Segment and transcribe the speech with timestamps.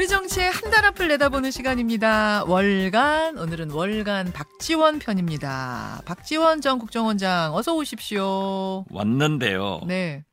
[0.00, 2.44] 우리 정치의 한 달 앞을 내다보는 시간입니다.
[2.46, 6.00] 월간 오늘은 월간 박지원 편입니다.
[6.06, 8.86] 박지원 전 국정원장 어서 오십시오.
[8.88, 9.82] 왔는데요.
[9.86, 10.24] 네.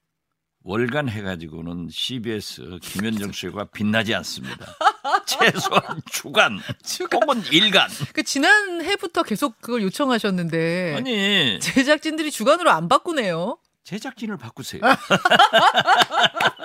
[0.63, 4.65] 월간 해가지고는 CBS 김현정 씨가 빛나지 않습니다.
[5.27, 7.21] 최소한 주간, 주간.
[7.21, 7.89] 혹은 일간.
[8.13, 13.57] 그 지난 해부터 계속 그걸 요청하셨는데 아니 제작진들이 주간으로 안 바꾸네요.
[13.84, 14.81] 제작진을 바꾸세요.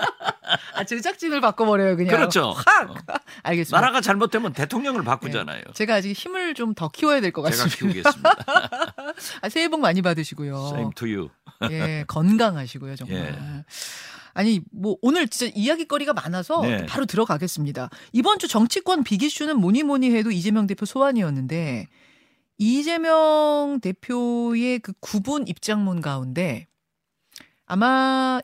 [0.75, 2.15] 아 제작진을 바꿔버려요 그냥.
[2.15, 2.51] 그렇죠.
[2.51, 2.89] 확.
[2.91, 2.95] 어.
[3.43, 3.79] 알겠습니다.
[3.79, 5.61] 나라가 잘못되면 대통령을 바꾸잖아요.
[5.73, 7.93] 제가 아직 힘을 좀 더 키워야 될것 제가 같습니다.
[7.93, 8.29] 키우겠습니다.
[9.41, 10.71] 아, 새해 복 많이 받으시고요.
[10.73, 11.29] Same to you.
[11.71, 13.17] 예, 건강하시고요, 정말.
[13.19, 13.65] 예.
[14.33, 16.85] 아니, 뭐, 오늘 진짜 이야기거리가 많아서 네.
[16.87, 17.89] 바로 들어가겠습니다.
[18.13, 21.87] 이번 주 정치권 빅이슈는 뭐니 뭐니 해도 이재명 대표 소환이었는데,
[22.57, 26.67] 이재명 대표의 그 구분 입장문 가운데,
[27.65, 28.39] 아마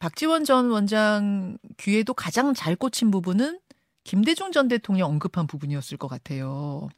[0.00, 3.60] 박지원 전 원장 귀에도 가장 잘 꽂힌 부분은
[4.02, 6.88] 김대중 전 대통령 언급한 부분이었을 것 같아요.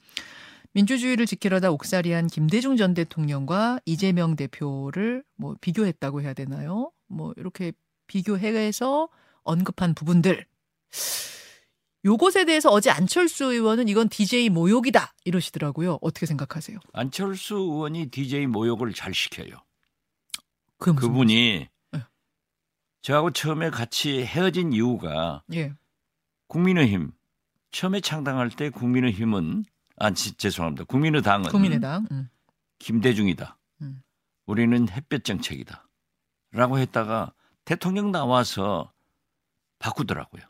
[0.72, 6.92] 민주주의를 지키려다 옥살이한 김대중 전 대통령과 이재명 대표를 뭐 비교했다고 해야 되나요?
[7.08, 7.72] 뭐 이렇게
[8.06, 9.08] 비교해서
[9.42, 10.46] 언급한 부분들.
[12.04, 15.98] 요것에 대해서 어제 안철수 의원은 이건 DJ 모욕이다 이러시더라고요.
[16.00, 16.78] 어떻게 생각하세요?
[16.92, 19.56] 안철수 의원이 DJ 모욕을 잘 시켜요.
[20.78, 21.71] 그 그분이 네.
[23.02, 25.74] 저하고 처음에 같이 헤어진 이유가 예.
[26.46, 27.12] 국민의힘
[27.72, 29.64] 처음에 창당할 때 국민의힘은
[29.96, 30.84] 아 지- 죄송합니다.
[30.84, 32.06] 국민의당은 국민의당.
[32.10, 32.28] 음.
[32.78, 33.58] 김대중이다.
[33.82, 34.02] 음.
[34.46, 35.86] 우리는 햇볕 정책이다.
[36.52, 37.32] 라고 했다가
[37.64, 38.92] 대통령 나와서
[39.78, 40.42] 바꾸더라고요.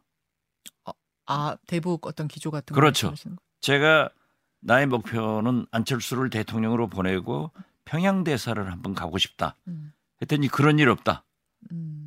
[1.26, 3.14] 아 대북 어떤 기조 같은 거 그렇죠.
[3.60, 4.10] 제가
[4.60, 7.50] 나의 목표는 안철수를 대통령으로 보내고
[7.84, 9.56] 평양 대사를 한번 가고 싶다.
[9.68, 9.92] 음.
[10.20, 11.24] 했더니 그런 일 없다.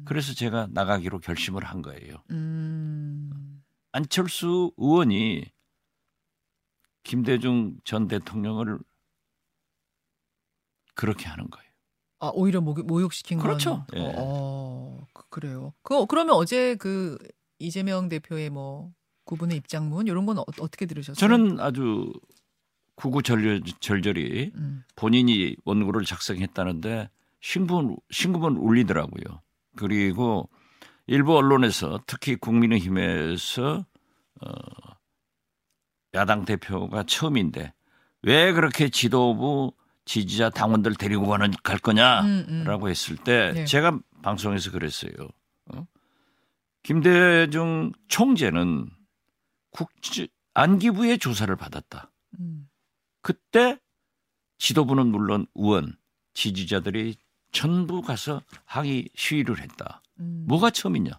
[0.05, 0.07] 음.
[0.07, 2.23] 그래서 제가 나가기로 결심을 한 거예요.
[2.31, 3.63] 음.
[3.91, 5.45] 안철수 의원이
[7.03, 8.79] 김대중 전 대통령을
[10.95, 11.65] 그렇게 하는 거예요.
[12.19, 13.85] 아 오히려 모욕, 모욕시킨 그렇죠.
[13.91, 13.99] 건.
[13.99, 14.13] 예.
[14.17, 15.73] 어, 그- 그래요.
[15.83, 17.17] 그 그러면 어제 그
[17.59, 18.91] 이재명 대표의 뭐
[19.25, 21.15] 구분의 입장문 이런 건 어, 떻게 들으셨어요?
[21.15, 22.11] 저는 아주
[22.95, 24.83] 구구절절히 음.
[24.95, 27.09] 본인이 원고를 작성했다는데
[27.41, 29.41] 신분 신금은 울리더라고요.
[29.75, 30.49] 그리고
[31.07, 33.85] 일부 언론에서 특히 국민의힘에서
[34.41, 34.49] 어,
[36.13, 37.73] 야당 대표가 처음인데
[38.23, 39.73] 왜 그렇게 지도부
[40.05, 42.87] 지지자 당원들 데리고 가는 갈 거냐라고 음, 음.
[42.87, 43.65] 했을 때 네.
[43.65, 45.11] 제가 방송에서 그랬어요.
[45.73, 45.85] 어?
[46.83, 48.89] 김대중 총재는
[49.71, 52.11] 국지 안기부의 조사를 받았다.
[52.39, 52.69] 음.
[53.21, 53.79] 그때
[54.57, 55.97] 지도부는 물론 의원
[56.33, 57.17] 지지자들이
[57.55, 60.01] 전부 가서 항의 시위를 했다.
[60.19, 60.45] 음.
[60.47, 61.11] 뭐가 처음이냐?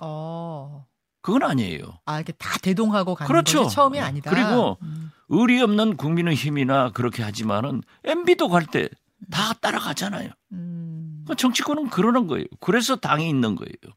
[0.00, 0.86] 어.
[1.22, 1.98] 그건 아니에요.
[2.06, 3.64] 아 이렇게 다 대동하고 가는 그렇죠.
[3.64, 4.30] 것이 처음이 아니다.
[4.30, 5.10] 그리고 음.
[5.28, 8.88] 의리 없는 국민의 힘이나 그렇게 하지만은 MB도 갈 때
[9.30, 10.30] 다 따라가잖아요.
[10.52, 11.24] 음.
[11.28, 12.46] 그 정치권은 그러는 거예요.
[12.60, 13.94] 그래서 당이 있는 거예요.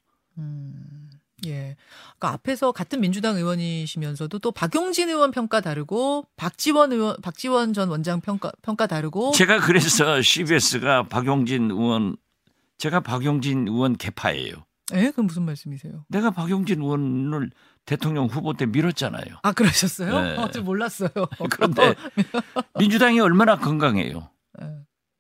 [1.46, 1.50] 음.
[1.50, 1.76] 예.
[2.20, 8.22] 그 앞에서 같은 민주당 의원이시면서도 또 박용진 의원 평가 다르고 박지원 의원 박지원 전 원장
[8.22, 12.16] 평가 평가 다르고 제가 그래서 CBS가 박용진 의원
[12.78, 14.66] 제가 박용진 의원 개파예요.
[14.94, 15.06] 예?
[15.06, 16.06] 그건 무슨 말씀이세요?
[16.10, 17.52] 내가 박용진 의원을
[17.86, 19.40] 대통령 후보 때 밀었잖아요.
[19.42, 20.22] 아 그러셨어요?
[20.22, 20.38] 네.
[20.38, 21.10] 어, 저 몰랐어요.
[21.50, 21.96] 그런데
[22.80, 24.30] 민주당이 얼마나 건강해요.
[24.62, 24.68] 예.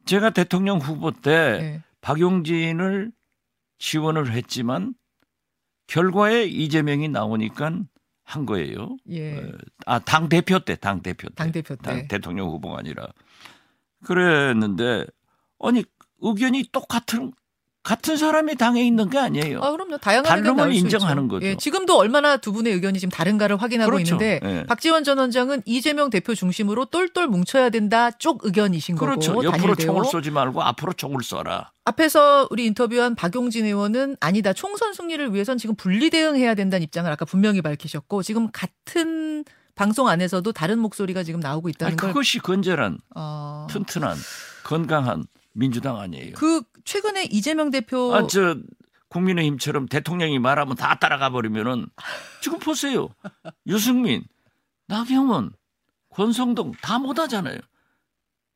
[0.05, 1.83] 제가 대통령 후보 때 예.
[2.01, 3.11] 박용진을
[3.79, 4.93] 지원을 했지만
[5.87, 7.79] 결과에 이재명이 나오니까
[8.23, 8.97] 한 거예요.
[9.09, 9.51] 예.
[9.85, 11.35] 아, 당 대표 때, 당 대표 때.
[11.35, 11.81] 당 대표 때.
[11.81, 13.07] 당 대통령 후보가 아니라.
[14.03, 15.05] 그랬는데
[15.59, 15.83] 아니
[16.21, 17.31] 의견이 똑같은
[17.83, 19.61] 같은 사람이 당에 있는 게 아니에요.
[19.61, 19.97] 아 그럼요.
[19.97, 21.27] 다양한 수 인정하는.
[21.27, 21.45] 거죠.
[21.45, 24.15] 예, 지금도 얼마나 두 분의 의견이 지금 다른가를 확인하고 그렇죠.
[24.15, 24.63] 있는데 예.
[24.65, 29.33] 박지원 전 원장은 이재명 대표 중심으로 똘똘 뭉쳐야 된다 쪽 의견이신 그렇죠.
[29.33, 29.75] 거고 옆으로.
[29.75, 31.67] 총을 쏘지 말고 앞으로 총을 쏴라.
[31.83, 34.53] 앞에서 우리 인터뷰한 박용진 의원은 아니다.
[34.53, 39.43] 총선 승리를 위해선 지금 분리 대응해야 된다는 입장을 아까 분명히 밝히셨고 지금 같은
[39.75, 44.15] 방송 안에서도 다른 목소리가 지금 나오고 있다는 아니, 걸 그것이 건전한, 어, 튼튼한,
[44.63, 46.33] 건강한 민주당 아니에요.
[46.35, 48.57] 그 최근에 이재명 대표 아, 저
[49.09, 51.87] 국민의힘처럼 대통령이 말하면 다 따라가 버리면은
[52.41, 53.09] 지금 보세요.
[53.67, 54.23] 유승민,
[54.87, 55.53] 나경원,
[56.09, 57.59] 권성동 다 못하잖아요.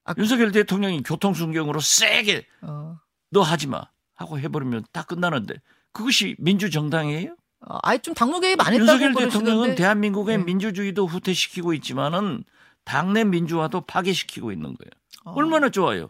[0.06, 2.98] 아, 윤석열 대통령이 교통순경으로 세게 어,
[3.30, 3.82] 너 하지 마
[4.16, 5.56] 하고 해버리면 다 끝나는데
[5.92, 7.36] 그것이 민주정당이에요?
[7.68, 10.44] 어, 아예 좀 당무 개입 안 했다고 윤석열 대통령은 대한민국의 네.
[10.44, 12.44] 민주주의도 후퇴시키고 있지만은
[12.84, 14.92] 당내 민주화도 파괴시키고 있는 거예요.
[15.26, 16.10] 어, 얼마나 좋아요.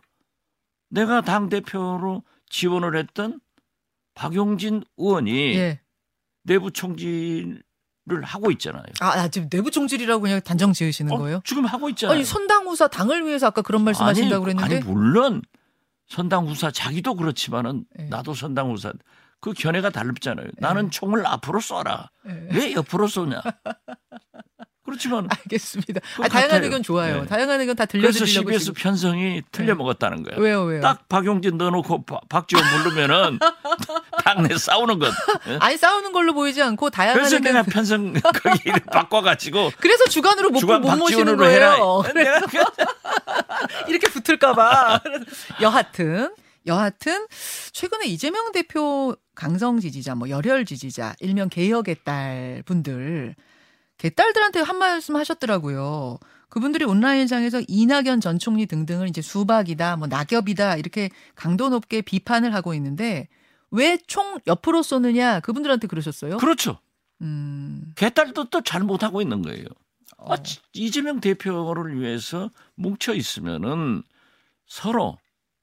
[0.89, 3.39] 내가 당 대표로 지원을 했던
[4.13, 5.81] 박용진 의원이 예.
[6.43, 7.61] 내부 총질
[8.23, 8.83] 하고 있잖아요.
[9.01, 11.41] 아, 아, 지금 내부 총질이라고 그냥 단정 지으시는 어, 거예요?
[11.43, 12.15] 지금 하고 있잖아요.
[12.15, 15.41] 아니 선당후사 당을 위해서 아까 그런 말씀하신다고 그랬는데 아니 물론
[16.07, 18.07] 선당후사 자기도 그렇지만은 네.
[18.07, 18.93] 나도 선당후사
[19.39, 20.47] 그 견해가 다릅잖아요.
[20.57, 22.07] 나는 총을 앞으로 쏴라.
[22.23, 22.47] 네.
[22.53, 23.41] 왜 옆으로 쏘냐?
[24.87, 25.99] 그렇지만 알겠습니다.
[26.19, 26.63] 아, 다양한 같아요.
[26.63, 27.21] 의견 좋아요.
[27.21, 27.27] 네.
[27.27, 28.73] 다양한 의견 다 그래서 들려드리려고 CBS 지금.
[28.81, 30.41] 편성이 틀려 먹었다는 거예요.
[30.41, 30.81] 왜요, 왜요?
[30.81, 33.37] 딱 박용진 넣어놓고 바- 박지원 부르면은
[34.23, 35.13] 당내 싸우는 것.
[35.49, 35.57] 예?
[35.59, 40.59] 아니 싸우는 걸로 보이지 않고 다양한 그래서 의견 내가 편성 거기를 바꿔가지고 그래서 주간으로 못,
[40.59, 41.35] 주간 못 모시는.
[41.37, 42.03] 거예요.
[42.15, 42.39] 내가
[43.87, 45.01] 이렇게 붙을까봐.
[45.61, 46.33] 여하튼,
[46.65, 47.27] 여하튼,
[47.73, 53.35] 최근에 이재명 대표 강성 지지자, 뭐 열혈 지지자, 일명 개혁의 딸 분들,
[53.97, 56.19] 개딸들한테 한 말씀 하셨더라고요.
[56.49, 62.73] 그분들이 온라인상에서 이낙연 전 총리 등등을 이제 수박이다, 뭐 낙엽이다, 이렇게 강도 높게 비판을 하고
[62.75, 63.27] 있는데,
[63.71, 66.37] 왜 총 옆으로 쏘느냐, 그분들한테 그러셨어요?
[66.37, 66.79] 그렇죠.
[67.21, 69.65] 음, 개딸도 또 잘 못하고 있는 거예요.
[70.17, 70.33] 어.
[70.33, 74.03] 아, 지- 이재명 대표를 위해서 뭉쳐 있으면은
[74.67, 75.17] 서로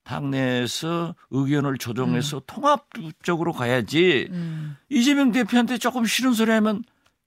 [0.04, 4.28] 당내에서 의견을 조정해서 통합적으로 가야지.
[4.30, 6.82] 음, 이재명 대표한테 조금 싫은 소리 하면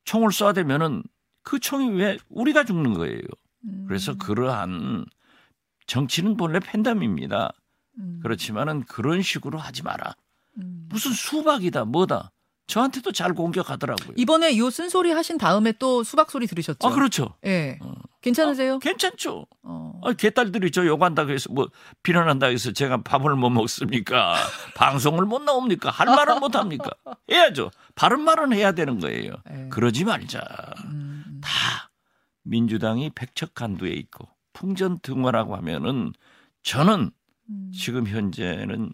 [0.08, 1.04] 총을 쏴대면은
[1.44, 3.20] 그 총이 왜 우리가 죽는 거예요.
[3.66, 5.06] 음, 그래서 그러한
[5.86, 7.52] 정치는 본래 팬덤입니다.
[8.00, 10.16] 음, 그렇지만은 그런 식으로 하지 마라.
[10.60, 10.88] 음.
[10.90, 12.32] 무슨 수박이다 뭐다.
[12.68, 14.14] 저한테도 잘 공격하더라고요.
[14.16, 16.88] 이번에 이 쓴소리 하신 다음에 또 수박 소리 들으셨죠?
[16.88, 17.36] 아 그렇죠.
[17.46, 17.78] 예.
[17.82, 17.94] 어.
[18.22, 18.80] 괜찮으세요?
[18.80, 19.46] 괜찮죠.
[19.64, 19.87] 어.
[20.08, 21.70] 아, 개딸들이 저 욕한다고 해서 뭐
[22.02, 24.36] 비난한다고 해서 제가 밥을 못 먹습니까?
[24.76, 25.90] 방송을 못 나옵니까?
[25.90, 26.90] 할 말은 못 합니까?
[27.30, 27.72] 해야죠.
[27.94, 29.34] 바른 말은 해야 되는 거예요.
[29.52, 29.68] 예.
[29.70, 30.40] 그러지 말자.
[30.86, 31.92] 음, 다
[32.44, 36.14] 민주당이 백척간두에 있고 풍전등화라고 하면은
[36.64, 37.12] 저는
[37.50, 37.72] 음.
[37.74, 38.94] 지금 현재는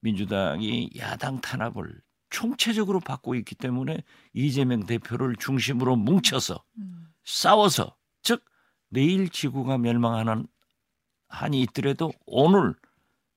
[0.00, 2.00] 민주당이 야당 탄압을
[2.30, 3.98] 총체적으로 받고 있기 때문에
[4.32, 7.08] 이재명 대표를 중심으로 뭉쳐서 음.
[7.24, 7.97] 싸워서 즉
[8.90, 10.46] 내일 지구가 멸망하는
[11.28, 12.74] 한이 있더라도 오늘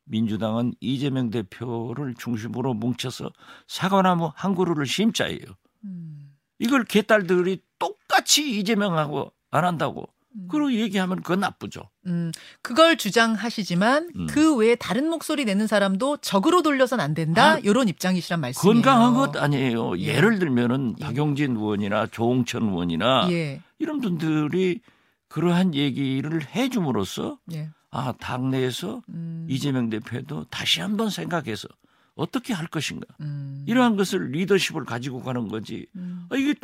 [0.06, 3.32] 민주당은 이재명 대표를 중심으로 뭉쳐서
[3.68, 5.42] 사과나무 한 그루를 심자예요.
[5.86, 6.34] 음.
[6.60, 10.48] 이걸 개딸들이 똑같이 이재명하고 안 한다고 음.
[10.50, 11.90] 그러고 얘기하면 그건 나쁘죠.
[12.08, 12.32] 음,
[12.62, 14.28] 그걸 주장하시지만 음.
[14.28, 17.54] 그 외에 다른 목소리 내는 사람도 적으로 돌려선 안 된다.
[17.54, 18.74] 아, 이런 입장이시란 말씀이에요.
[18.82, 19.98] 건강한 것 아니에요.
[20.00, 20.04] 예.
[20.16, 21.04] 예를 들면은 예.
[21.04, 23.62] 박용진 의원이나 조홍천 의원이나 예.
[23.80, 24.80] 이런 분들이
[25.32, 27.70] 그러한 얘기를 해줌으로써 예.
[27.90, 29.48] 아 당내에서 음.
[29.50, 31.70] 이재명 대표도 다시 한번 생각해서
[32.16, 33.64] 어떻게 할 것인가 음.
[33.66, 35.88] 이러한 것을 리더십을 가지고 가는 거지.
[35.96, 36.28] 음.
[36.30, 36.56] 아, 이게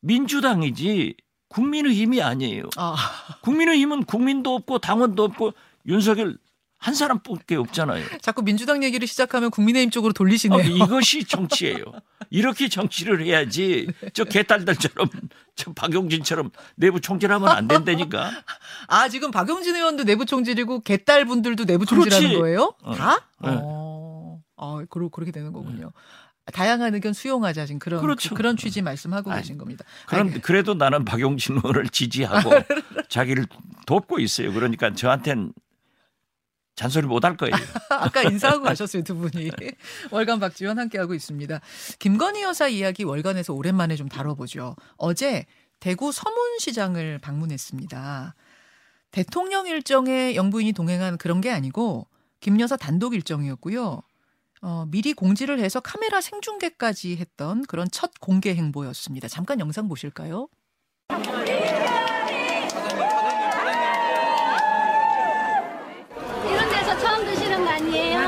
[0.00, 1.16] 민주당이지
[1.48, 2.64] 국민의힘이 아니에요.
[2.76, 2.96] 아,
[3.40, 5.52] 국민의힘은 국민도 없고 당원도 없고
[5.86, 6.36] 윤석열
[6.82, 8.04] 한 사람밖에 없잖아요.
[8.20, 10.62] 자꾸 민주당 얘기를 시작하면 국민의힘 쪽으로 아, 돌리시네요.
[10.62, 11.84] 이것이 정치예요.
[12.28, 15.08] 이렇게 정치를 해야지 저 개딸들처럼
[15.54, 18.32] 저 박용진처럼 내부 총질하면 안 된다니까.
[18.88, 22.40] 아, 지금 박용진 의원도 내부 총질이고 개딸 분들도 내부 총질하는 그렇지.
[22.40, 22.74] 거예요?
[22.82, 22.94] 어.
[22.96, 23.28] 다?
[23.40, 23.50] 네.
[23.62, 24.40] 어.
[24.56, 25.92] 아, 그러, 그렇게 되는 거군요.
[26.52, 28.34] 다양한 의견 수용하자 지금 그런 그렇죠.
[28.34, 29.84] 그, 런 취지 말씀하고 아이, 계신 겁니다.
[30.08, 32.50] 그런 알겠- 그래도 나는 박용진 의원을 지지하고
[33.08, 33.46] 자기를
[33.86, 34.52] 돕고 있어요.
[34.52, 35.52] 그러니까 저한테는
[36.74, 37.52] 잔소리 못 할 거예요.
[37.90, 39.50] 아까 인사하고 가셨어요 두 분이
[40.10, 41.60] 월간 박지원 함께 하고 있습니다.
[41.98, 44.76] 김건희 여사 이야기 월간에서 오랜만에 좀 다뤄보죠.
[44.96, 45.46] 어제
[45.80, 48.34] 대구 서문시장을 방문했습니다.
[49.10, 52.06] 대통령 일정에 영부인이 동행한 그런 게 아니고
[52.40, 54.00] 김 여사 단독 일정이었고요.
[54.62, 59.28] 어, 미리 공지를 해서 카메라 생중계까지 했던 그런 첫 공개 행보였습니다.
[59.28, 60.48] 잠깐 영상 보실까요?
[66.44, 68.20] 이런 데서 처음 드시는 거 아니에요?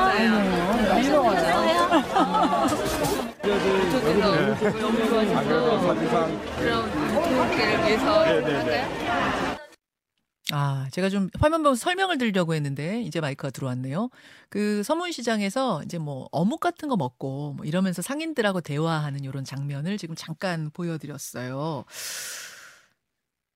[10.51, 14.09] 아, 제가 좀 화면 보면서 설명을 드리려고 했는데 이제 마이크가 들어왔네요.
[14.49, 20.15] 그 서문시장에서 이제 뭐 어묵 같은 거 먹고 뭐 이러면서 상인들하고 대화하는 이런 장면을 지금
[20.15, 21.83] 잠깐 보여드렸어요.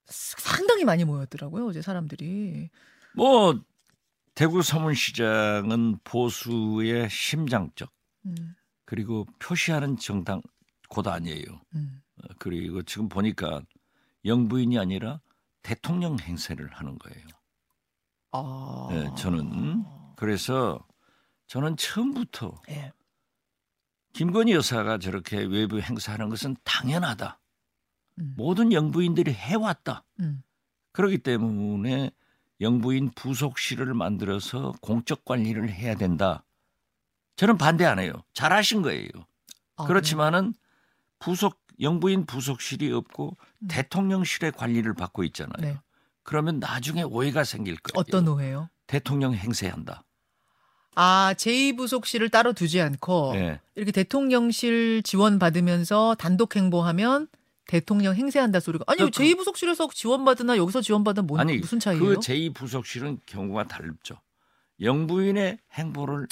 [0.08, 2.70] 상당히 많이 모였더라고요, 어제 사람들이.
[3.16, 3.60] 뭐
[4.34, 7.90] 대구 서문시장은 보수의 심장적
[8.26, 10.42] 음, 그리고 표시하는 정당
[10.90, 11.46] 곳 아니에요.
[11.76, 13.62] 음, 어, 그리고 지금 보니까
[14.26, 15.22] 영부인이 아니라
[15.62, 17.28] 대통령 행세를 하는 거예요.
[18.32, 18.88] 아.
[18.92, 19.84] 네, 저는
[20.16, 20.86] 그래서
[21.48, 22.92] 저는 처음부터 예.
[24.14, 27.40] 김건희 여사가 저렇게 외부 행사하는 것은 당연하다.
[28.20, 30.04] 음, 모든 영부인들이 해왔다.
[30.20, 30.44] 음,
[30.92, 32.12] 그렇기 때문에
[32.62, 36.44] 영부인 부속실을 만들어서 공적 관리를 해야 된다.
[37.40, 38.12] 저는 반대 안 해요.
[38.34, 39.08] 잘하신 거예요.
[39.78, 40.54] 아, 그렇지만은
[41.20, 43.68] 부속 영부인 부속실이 없고 음.
[43.70, 45.62] 대통령실의 관리를 받고 있잖아요.
[45.62, 45.78] 네.
[46.24, 48.02] 그러면 나중에 오해가 생길 거예요.
[48.02, 48.70] 어떤 오해요?
[48.88, 50.04] 대통령 행세한다.
[50.96, 53.62] 아, 제2부속실을 따로 두지 않고 예.
[53.76, 57.30] 이렇게 대통령실 지원 받으면서 단독 행보하면
[57.68, 62.04] 대통령 행세한다 소리가 아니 그- 제2부속실에서 지원받으나 여기서 지원받으면 뭔 아니 무슨 차이예요?
[62.04, 64.20] 그 제2부속실은 경우가 다르죠.
[64.82, 66.28] 영부인의 행보를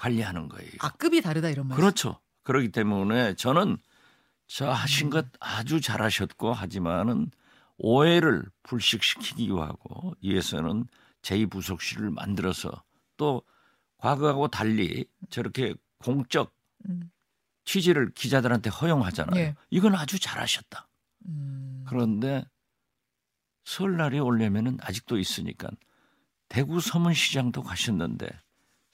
[0.00, 0.70] 관리하는 거예요.
[0.80, 1.80] 악급이 다르다 이런 말씀.
[1.80, 2.20] 그렇죠.
[2.42, 3.76] 그렇기 때문에 저는
[4.46, 4.72] 저 음.
[4.72, 7.30] 하신 것 아주 잘하셨고 하지만은
[7.78, 10.86] 오해를 불식시키기 하고 위해서는
[11.22, 12.70] 제2부속실을 만들어서
[13.16, 13.42] 또
[13.98, 16.54] 과거하고 달리 저렇게 공적
[16.88, 17.10] 음.
[17.64, 19.40] 취재를 기자들한테 허용하잖아요.
[19.40, 19.54] 예.
[19.70, 20.88] 이건 아주 잘하셨다.
[21.26, 21.84] 음.
[21.88, 22.44] 그런데
[23.64, 25.68] 설날이 오려면은 아직도 있으니까
[26.48, 28.28] 대구 서문시장도 가셨는데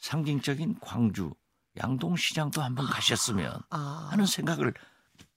[0.02, 1.32] 상징적인 광주
[1.78, 4.08] 양동시장도 한번 가셨으면 아.
[4.10, 4.74] 하는 생각을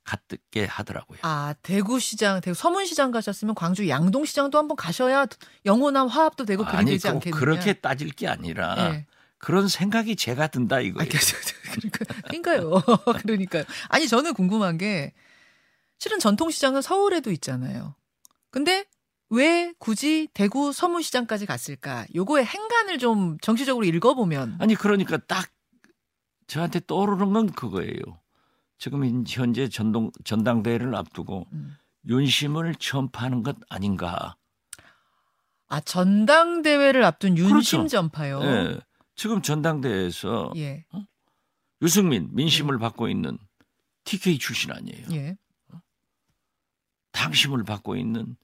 [0.03, 1.19] 갖게 하더라고요.
[1.21, 5.25] 아, 대구시장, 대구 서문시장 가셨으면 광주 양동시장도 한번 가셔야
[5.65, 7.39] 영원한 화합도 되고 그리 되지 꼭 않겠느냐.
[7.39, 9.05] 그렇게 따질 게 아니라 예.
[9.37, 11.09] 그런 생각이 제가 든다 아, 이거예요.
[11.71, 12.81] 그러니까, 그러니까 요.
[13.21, 13.63] 그러니까요.
[13.89, 15.13] 아니 저는 궁금한 게
[15.99, 17.95] 실은 전통시장은 서울에도 있잖아요.
[18.51, 18.85] 근데
[19.29, 22.05] 왜 굳이 대구 서문시장까지 갔을까?
[22.13, 25.49] 요거의 행간을 좀 정치적으로 읽어보면 아니 그러니까 딱
[26.47, 27.99] 저한테 떠오르는 건 그거예요.
[28.77, 31.75] 지금 현재 전동 전당대회를 앞두고 음.
[32.07, 34.35] 윤심을 전파하는 것 아닌가.
[35.67, 37.87] 아 전당대회를 앞둔 윤심 그렇죠.
[37.87, 38.41] 전파요.
[38.43, 38.79] 예.
[39.15, 40.85] 지금 전당대회에서 예,
[41.81, 43.37] 유승민 민심을 받고 있는
[44.03, 45.07] TK 출신 아니에요.
[45.13, 45.37] 예.
[47.11, 48.35] 당심을 받고 있는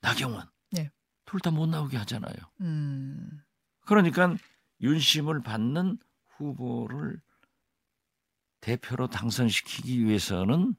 [0.00, 0.48] 나경원.
[0.70, 0.90] 네.
[1.24, 2.34] 둘다 못 나오게 하잖아요.
[2.60, 3.42] 음,
[3.86, 4.34] 그러니까
[4.80, 5.98] 윤심을 받는
[6.36, 7.20] 후보를
[8.60, 10.74] 대표로 당선시키기 위해서는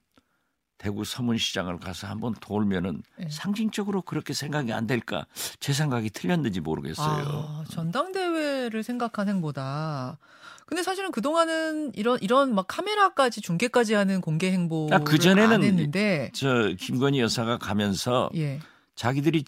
[0.77, 3.27] 대구 서문시장을 가서 한번 돌면은 네.
[3.29, 5.25] 상징적으로 그렇게 생각이 안 될까
[5.59, 7.25] 제 생각이 틀렸는지 모르겠어요.
[7.27, 10.17] 아, 전당대회를 생각한 행보다.
[10.65, 15.55] 근데 사실은 그 동안은 이런 이런 막 카메라까지 중계까지 하는 공개 행보를 아, 그 전에는
[15.55, 18.59] 안 했는데, 저 김건희 여사가 가면서 예,
[18.99, 19.45] 자기들이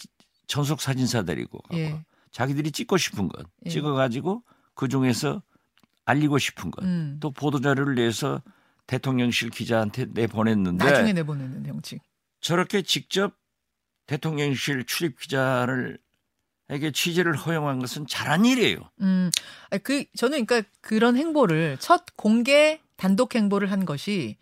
[0.48, 2.01] 전속 사진사 데리고 예.
[2.31, 3.70] 자기들이 찍고 싶은 것 예.
[3.70, 4.43] 찍어가지고
[4.74, 5.43] 그 중에서
[6.05, 7.17] 알리고 싶은 것 음.
[7.20, 8.41] 또 보도 자료를 내서
[8.88, 12.01] 대통령실 기자한테 내보냈는데 나중에 내보내는 형식.
[12.39, 13.36] 저렇게 직접
[14.08, 16.00] 대통령실 출입 기자를
[16.70, 18.77] 에게 취재를 허용한 것은 잘한 일이에요.
[19.01, 19.29] 음,
[19.70, 24.38] 아니, 그 저는 그러니까 그런 행보를 첫 공개 단독 행보를 한 것이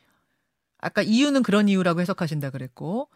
[0.77, 3.09] 아까 이유는 그런 이유라고 해석하신다 그랬고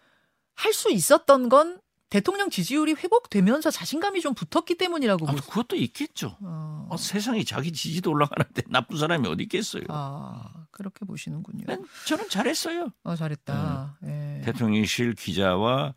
[0.56, 1.80] 할 수 있었던 건
[2.10, 5.34] 대통령 지지율이 회복되면서 자신감이 좀 붙었기 때문이라고 아.
[5.34, 6.38] 그것도 있겠죠.
[6.42, 9.84] 어, 어, 세상에 자기 지지도 올라가는데 나쁜 사람이 어디 있겠어요.
[9.90, 11.66] 아 그렇게 보시는군요.
[11.66, 12.90] 난 저는 잘했어요.
[13.04, 13.98] 어, 잘했다.
[14.04, 14.08] 예.
[14.08, 14.42] 네.
[14.46, 15.96] 대통령실 기자와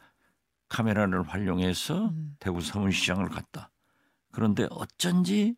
[0.68, 2.36] 카메라를 활용해서 음.
[2.38, 3.70] 대구 서문시장을 갔다.
[4.32, 5.54] 그런데 어쩐지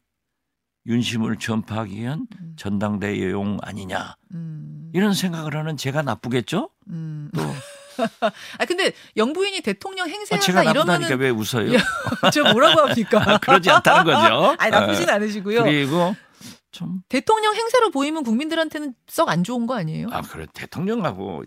[0.87, 2.55] 윤심을 전파하기 위한 음.
[2.57, 6.71] 전당대회용 아니냐 음, 이런 생각을 하는 제가 나쁘겠죠?
[6.88, 7.31] 음.
[7.35, 7.40] 또
[8.59, 11.73] 아 근데 영부인이 대통령 아, 행세한다 제가 이러면은 왜 웃어요?
[12.33, 13.23] 저 뭐라고 합니까?
[13.26, 14.57] 아, 그러지 않다는 거죠.
[14.61, 15.12] 아니 나쁘진 예.
[15.12, 15.64] 않으시고요.
[15.64, 16.14] 그리고
[16.71, 20.09] 좀 대통령 행세로 보이면 국민들한테는 썩 안 좋은 거 아니에요?
[20.12, 21.45] 아, 그래 대통령하고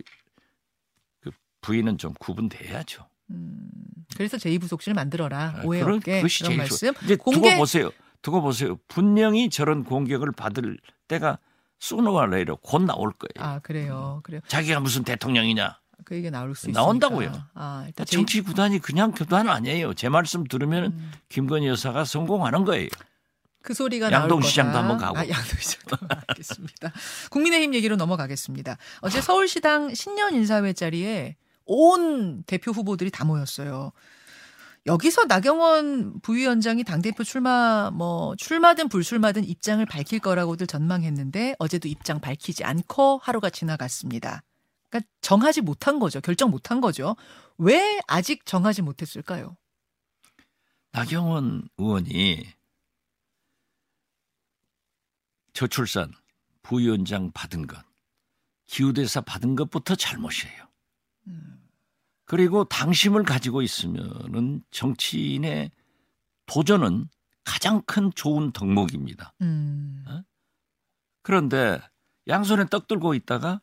[1.22, 1.32] 그
[1.62, 3.08] 부인은 좀 구분돼야죠.
[3.30, 3.70] 음,
[4.18, 5.56] 그래서 제2부속실 만들어라.
[5.58, 6.94] 아, 오해 그런- 없게 그것이 그런 제일 말씀.
[6.94, 7.92] 좋- 이제 공개 두고 보세요.
[8.22, 8.78] 두고 보세요.
[8.88, 10.78] 분명히 저런 공격을 받을
[11.08, 11.40] 때가
[11.82, 13.48] sooner or later 곧 나올 거예요.
[13.48, 14.42] 아 그래요, 그래요.
[14.48, 15.80] 자기가 무슨 대통령이냐?
[16.06, 16.70] 그 얘기 나올 수.
[16.72, 17.32] 나온다고요.
[17.54, 19.94] 아 일단 제- 정치 구단이 그냥 구단 아니에요.
[19.94, 22.88] 제 말씀 들으면 음, 김건희 여사가 성공하는 거예요.
[23.64, 24.78] 그 소리가 양동시장도.
[24.78, 25.18] 한번 가고.
[25.20, 25.98] 아, 양동시장도
[26.30, 26.92] 알겠습니다.
[27.30, 28.78] 국민의힘 얘기로 넘어가겠습니다.
[29.02, 33.92] 어제 서울시당 신년 인사회 자리에 온 대표 후보들이 다 모였어요.
[34.88, 42.64] 여기서 나경원 부위원장이 당대표 출마, 뭐, 출마든 불출마든 입장을 밝힐 거라고들 전망했는데 어제도 입장 밝히지
[42.64, 44.42] 않고 하루가 지나갔습니다.
[44.92, 46.20] 그러니까 정하지 못한 거죠.
[46.22, 47.16] 결정 못한 거죠.
[47.58, 49.58] 왜 아직 정하지 못했을까요?
[50.92, 52.46] 나경원 의원이
[55.54, 56.12] 저출산
[56.62, 57.84] 부위원장 받은 것,
[58.68, 60.68] 기후대사 받은 것부터 잘못이에요.
[62.26, 65.72] 그리고 당심을 가지고 있으면은 정치인의
[66.46, 67.10] 도전은
[67.44, 69.34] 가장 큰 좋은 덕목입니다.
[69.42, 70.06] 음,
[71.22, 71.80] 그런데
[72.28, 73.62] 양손에 떡 들고 있다가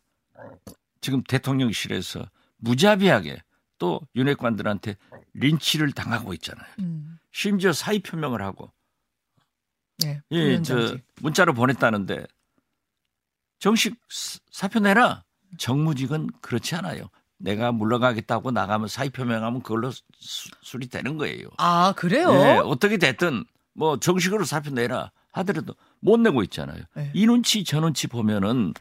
[1.01, 2.29] 지금 대통령실에서
[2.59, 3.43] 무자비하게
[3.79, 4.97] 또 윤핵관들한테
[5.35, 6.67] 린치를 당하고 있잖아요.
[6.81, 7.19] 음.
[7.31, 8.73] 심지어 사의 표명을 하고
[9.99, 10.21] 네.
[10.33, 10.97] 예, 저.
[11.21, 12.27] 문자로 보냈다는데
[13.59, 15.25] 정식 사- 사표 내라.
[15.57, 17.09] 정무직은 그렇지 않아요.
[17.39, 20.03] 내가 물러가겠다고 나가면 사의 표명하면 그걸로 수,
[20.63, 21.49] 술이 되는 거예요.
[21.59, 22.31] 아 그래요?
[22.33, 26.83] 예, 어떻게 됐든 뭐 정식으로 사표 내라 하더라도 못 내고 있잖아요.
[26.95, 27.11] 네.
[27.15, 28.75] 이 눈치 저 눈치 보면은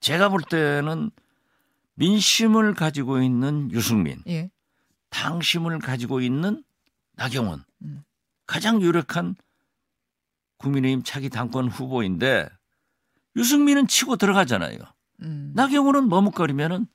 [0.00, 1.10] 제가 볼 때는
[1.94, 4.50] 민심을 가지고 있는 유승민, 예.
[5.10, 6.64] 당심을 가지고 있는
[7.12, 8.04] 나경원 음.
[8.46, 9.36] 가장 유력한
[10.58, 12.48] 국민의힘 차기 당권 후보인데
[13.36, 14.78] 유승민은 치고 들어가잖아요.
[15.22, 15.52] 음.
[15.54, 16.86] 나경원은 머뭇거리면은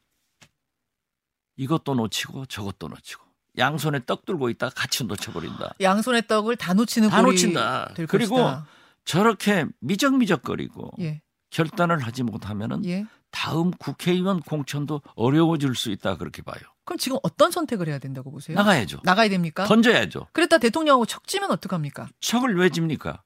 [1.55, 3.25] 이것도 놓치고 저것도 놓치고
[3.57, 5.75] 양손에 떡 들고 있다가 같이 놓쳐버린다.
[5.81, 7.93] 양손의 떡을 다 놓치는 다 놓친다.
[7.93, 8.67] 될 그리고 것이다.
[9.05, 11.21] 저렇게 미적미적거리고 예.
[11.49, 13.05] 결단을 하지 못하면은 예.
[13.31, 16.59] 다음 국회의원 공천도 어려워질 수 있다 그렇게 봐요.
[16.85, 18.55] 그럼 지금 어떤 선택을 해야 된다고 보세요?
[18.55, 19.01] 나가야죠.
[19.03, 19.65] 나가야 됩니까?
[19.65, 20.27] 던져야죠.
[20.33, 22.07] 그랬다 대통령하고 척지면 어떡합니까?
[22.21, 23.21] 척을 왜 집니까?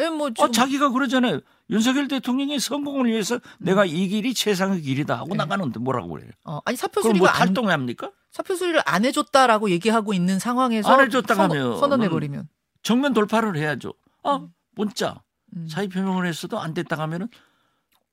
[0.00, 1.40] 예, 뭐 어, 지금 자기가 그러잖아요.
[1.70, 5.36] 윤석열 대통령의 성공을 위해서 내가 이 길이 최상의 길이다 하고 네.
[5.36, 6.30] 나가는데 뭐라고 그래요?
[6.44, 8.10] 어, 아니 사표 수리가 뭐 안, 탈동합니까?
[8.32, 12.48] 사표 수리를 안 해줬다라고 얘기하고 있는 상황에서 안 해줬다고 선- 하면 선언해 버리면
[12.82, 13.94] 정면 돌파를 해야죠.
[14.24, 14.48] 아, 음.
[14.72, 15.22] 문자
[15.56, 15.68] 음.
[15.68, 17.28] 사의 표명을 했어도 안 됐다 하면은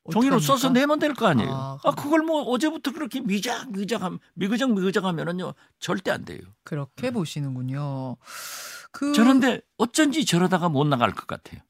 [0.09, 0.39] 종이로 어떡합니까?
[0.47, 1.51] 써서 내면 될 거 아니에요.
[1.51, 6.39] 아, 아, 그걸 뭐 어제부터 그렇게 미작 미작함 미그적 미그적하면은요 절대 안 돼요.
[6.63, 8.17] 그렇게 보시는군요.
[8.91, 11.61] 그 저런데 어쩐지 저러다가 못 나갈 것 같아요.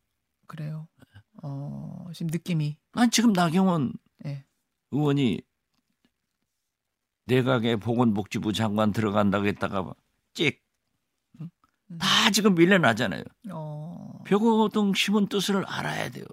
[0.48, 0.88] 그래요.
[1.44, 3.94] 어, 지금 느낌이 난 지금 나경원
[4.26, 4.46] 예.
[4.92, 5.42] 의원이
[7.26, 9.94] 내각에 보건복지부 장관 들어간다고 했다가
[10.34, 10.62] 찍.
[11.40, 11.50] 응?
[12.00, 13.24] 다 지금 밀려나잖아요.
[13.52, 16.26] 어, 벽오동 심은 뜻을 알아야 돼요.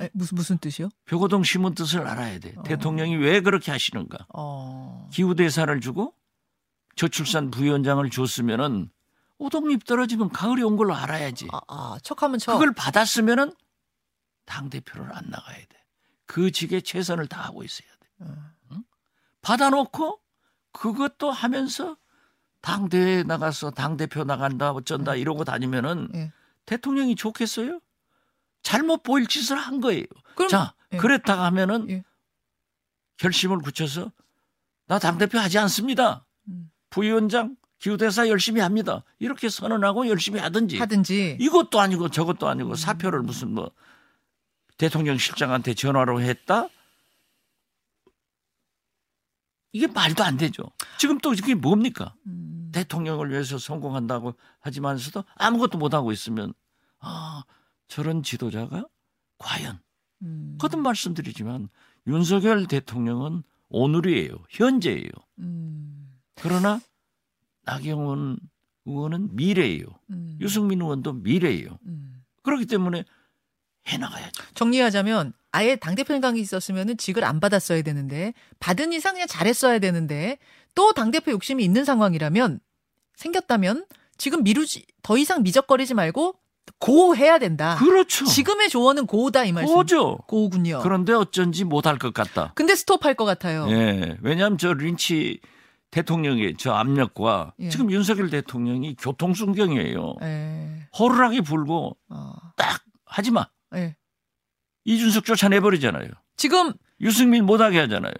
[0.00, 0.88] 에, 무슨 무슨 뜻이요?
[1.04, 2.54] 벽오동 심은 뜻을 알아야 돼.
[2.56, 2.62] 어.
[2.62, 4.26] 대통령이 왜 그렇게 하시는가?
[4.34, 6.14] 어, 기후 대사를 주고
[6.96, 8.90] 저출산 부위원장을 줬으면은
[9.38, 11.48] 오동잎 떨어지면 가을이 온 걸로 알아야지.
[11.52, 12.52] 아, 아 척하면 척.
[12.52, 13.52] 그걸 받았으면은
[14.44, 15.84] 당 대표를 안 나가야 돼.
[16.26, 18.08] 그 직에 최선을 다하고 있어야 돼.
[18.20, 18.78] 어.
[19.42, 20.20] 받아놓고
[20.72, 21.96] 그것도 하면서
[22.60, 26.32] 당 대회에 나가서 당 대표 나간다 어쩐다 이러고 다니면은 예.
[26.64, 27.80] 대통령이 좋겠어요?
[28.72, 30.06] 잘못 보일 짓을 한 거예요.
[30.34, 30.96] 그럼 자, 예.
[30.96, 32.02] 그랬다가 하면은 예.
[33.18, 34.10] 결심을 굳혀서
[34.86, 36.24] 나 당 대표 하지 않습니다.
[36.48, 36.70] 음.
[36.88, 39.04] 부위원장 기후대사 열심히 합니다.
[39.18, 43.70] 이렇게 선언하고 열심히 하든지 하든지 이것도 아니고 저것도 아니고 사표를 무슨 뭐
[44.78, 46.68] 대통령 실장한테 전화로 했다?
[49.72, 50.62] 이게 말도 안 되죠.
[50.98, 52.14] 지금 또 그게 뭡니까?
[52.26, 56.54] 음, 대통령을 위해서 성공한다고 하지만서도 아무것도 못하고 있으면
[57.00, 57.42] 아
[57.92, 58.86] 저런 지도자가
[59.36, 59.78] 과연
[60.22, 61.68] 음, 거듭 말씀드리지만
[62.06, 64.34] 윤석열 대통령은 오늘이에요.
[64.48, 65.10] 현재예요.
[65.40, 66.80] 음, 그러나
[67.64, 68.38] 나경원
[68.86, 69.84] 의원은 미래예요.
[70.08, 71.78] 음, 유승민 의원도 미래예요.
[71.84, 72.24] 음.
[72.42, 73.04] 그렇기 때문에
[73.86, 74.42] 해나가야죠.
[74.54, 80.38] 정리하자면 아예 당대표 생각이 있었으면 직을 안 받았어야 되는데 받은 이상 그냥 잘했어야 되는데
[80.74, 82.58] 또 당대표 욕심이 있는 상황이라면
[83.16, 83.84] 생겼다면
[84.16, 86.41] 지금 미루지 더 이상 미적거리지 말고
[86.78, 87.76] 고해야 된다.
[87.76, 88.24] 그렇죠.
[88.24, 89.74] 지금의 조언은 고다 이 말씀.
[89.74, 90.18] 고죠.
[90.26, 90.80] 고군요.
[90.82, 92.52] 그런데 어쩐지 못할 것 같다.
[92.54, 93.66] 근데 스톱할 것 같아요.
[93.70, 94.16] 예.
[94.20, 95.40] 왜냐하면 저 린치
[95.90, 97.68] 대통령의 저 압력과 예.
[97.68, 100.14] 지금 윤석열 대통령이 교통순경이에요.
[100.22, 100.88] 예.
[100.98, 103.46] 호루라기 불고 어, 딱 하지 마.
[103.74, 103.96] 예.
[104.84, 106.08] 이준석 쫓아내버리잖아요.
[106.36, 108.14] 지금 유승민 못하게 하잖아요.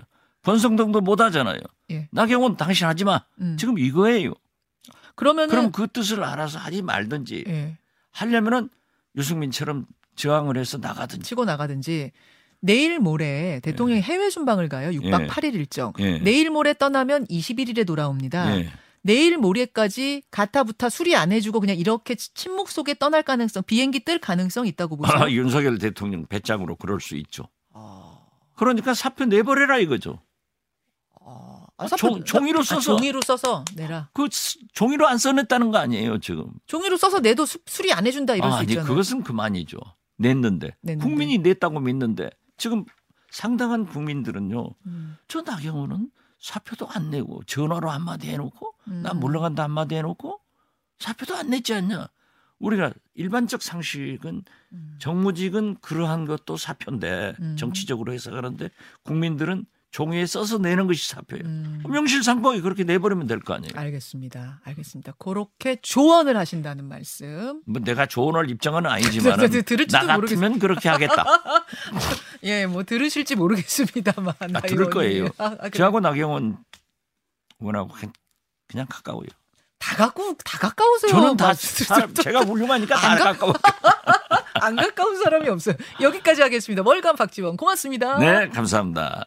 [0.44, 1.59] 권성동도 못하잖아요.
[1.90, 2.09] 예.
[2.12, 3.24] 나경원 당신 하지 마.
[3.40, 3.57] 음.
[3.59, 4.35] 지금 이거예요.
[5.14, 7.78] 그러면은 그럼 그 뜻을 알아서 하지 말든지 예.
[8.12, 8.68] 하려면은
[9.16, 11.29] 유승민처럼 저항을 해서 나가든지.
[11.29, 12.12] 치고 나가든지
[12.61, 14.90] 내일 모레 대통령이 해외 순방을 가요.
[14.90, 15.27] 6박 예.
[15.27, 15.92] 8일 일정.
[15.98, 16.18] 예.
[16.18, 18.59] 내일 모레 떠나면 21일에 돌아옵니다.
[18.59, 18.70] 예.
[19.03, 24.66] 내일 모레까지 가타부타 수리 안 해주고 그냥 이렇게 침묵 속에 떠날 가능성, 비행기 뜰 가능성
[24.68, 25.16] 있다고 보세요.
[25.16, 27.48] 아, 윤석열 대통령 배짱으로 그럴 수 있죠.
[27.72, 28.20] 아,
[28.55, 30.20] 그러니까 사표 내버려라 이거죠.
[31.83, 32.97] 아, 아, 종- 종이로 아, 써서.
[32.97, 34.09] 종이로 써서 내라.
[34.12, 36.47] 그 스- 종이로 안 써냈다는 거 아니에요 지금.
[36.66, 38.88] 종이로 써서 내도 수, 수리 안 해준다 이럴 아, 수 아니 있잖아요.
[38.88, 39.79] 그것은 그만이죠.
[40.18, 40.77] 냈는데.
[40.83, 41.05] 냈는데.
[41.05, 42.85] 국민이 냈다고 믿는데 지금
[43.31, 44.68] 상당한 국민들은요.
[44.87, 49.03] 음, 저 나경원은 사표도 안 내고 전화로 한마디 해놓고 음.
[49.03, 50.40] 난 물러간다 한마디 해놓고
[50.99, 52.09] 사표도 안 냈지 않냐.
[52.59, 54.42] 우리가 일반적 상식은
[54.73, 54.97] 음.
[55.01, 57.57] 정무직은 그러한 것도 사표인데 음.
[57.59, 58.71] 정치적으로 해석하는데
[59.03, 61.44] 국민들은 종이에 써서 내는 것이 사표예요.
[61.44, 61.83] 음.
[61.87, 63.72] 명실상부하게 그렇게 내버리면 될 거 아니에요.
[63.76, 64.61] 알겠습니다.
[64.64, 65.12] 알겠습니다.
[65.18, 67.61] 그렇게 조언을 하신다는 말씀.
[67.66, 70.59] 뭐 내가 조언할 입장은 아니지만 나 같으면 모르겠어요.
[70.59, 71.24] 그렇게 하겠다.
[72.44, 74.35] 예, 뭐 들으실지 모르겠습니다만.
[74.55, 74.88] 아, 들을.
[74.90, 75.26] 거예요.
[75.38, 75.68] 아, 아.
[75.68, 76.57] 저하고 나경원
[77.61, 77.90] 의원하고
[78.68, 79.26] 그냥, 가까워요.
[79.78, 81.11] 다 갖고 다 가까우세요.
[81.12, 83.52] 저는 다막 사람, 제가 훌륭하니까 다안 가- 가까워.
[84.62, 85.74] 안 가까운 사람이 없어요.
[86.00, 86.83] 여기까지 하겠습니다.
[86.85, 88.18] 월간 박지원 고맙습니다.
[88.18, 89.26] 네, 감사합니다.